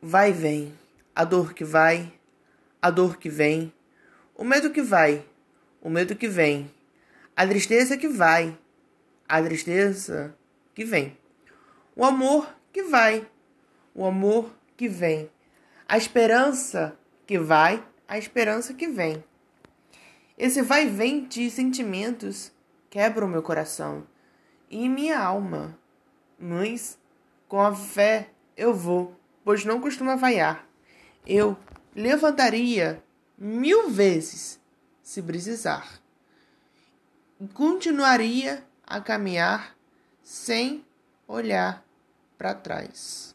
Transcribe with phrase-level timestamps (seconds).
[0.00, 0.78] vai e vem,
[1.14, 2.12] a dor que vai,
[2.80, 3.72] a dor que vem,
[4.34, 5.24] o medo que vai,
[5.80, 6.70] o medo que vem,
[7.34, 8.56] a tristeza que vai,
[9.28, 10.34] a tristeza
[10.74, 11.16] que vem,
[11.94, 13.26] o amor que vai,
[13.94, 15.30] o amor que vem,
[15.88, 19.24] a esperança que vai, a esperança que vem.
[20.38, 22.52] Esse vai e vem de sentimentos
[22.90, 24.06] quebra o meu coração
[24.70, 25.78] e minha alma.
[26.38, 26.98] Mas
[27.48, 29.14] com a fé eu vou,
[29.46, 30.66] pois não costuma vaiar.
[31.24, 31.56] Eu
[31.94, 33.00] levantaria
[33.38, 34.58] mil vezes
[35.00, 36.00] se precisar.
[37.54, 39.76] Continuaria a caminhar
[40.20, 40.84] sem
[41.28, 41.84] olhar
[42.36, 43.24] para trás.